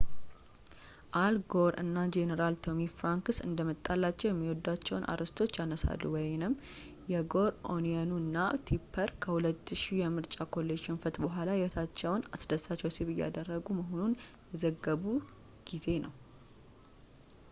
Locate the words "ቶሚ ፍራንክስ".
2.65-3.39